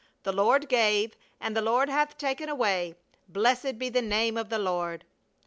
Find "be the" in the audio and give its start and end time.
3.77-4.01